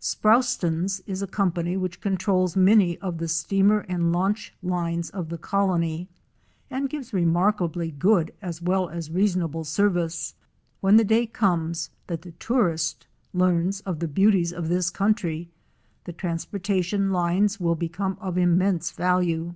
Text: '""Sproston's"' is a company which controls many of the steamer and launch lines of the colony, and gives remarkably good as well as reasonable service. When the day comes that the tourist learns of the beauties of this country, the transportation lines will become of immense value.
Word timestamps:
'""Sproston's"' 0.00 1.02
is 1.06 1.20
a 1.20 1.26
company 1.26 1.76
which 1.76 2.00
controls 2.00 2.56
many 2.56 2.96
of 3.00 3.18
the 3.18 3.28
steamer 3.28 3.80
and 3.90 4.10
launch 4.10 4.54
lines 4.62 5.10
of 5.10 5.28
the 5.28 5.36
colony, 5.36 6.08
and 6.70 6.88
gives 6.88 7.12
remarkably 7.12 7.90
good 7.90 8.32
as 8.40 8.62
well 8.62 8.88
as 8.88 9.10
reasonable 9.10 9.64
service. 9.64 10.34
When 10.80 10.96
the 10.96 11.04
day 11.04 11.26
comes 11.26 11.90
that 12.06 12.22
the 12.22 12.30
tourist 12.32 13.06
learns 13.34 13.82
of 13.82 13.98
the 13.98 14.08
beauties 14.08 14.50
of 14.50 14.70
this 14.70 14.88
country, 14.88 15.50
the 16.04 16.14
transportation 16.14 17.10
lines 17.12 17.60
will 17.60 17.74
become 17.74 18.16
of 18.18 18.38
immense 18.38 18.92
value. 18.92 19.52